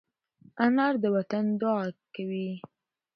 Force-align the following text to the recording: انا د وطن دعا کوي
انا 0.65 0.87
د 1.01 1.03
وطن 1.15 1.45
دعا 1.61 1.83
کوي 2.15 2.49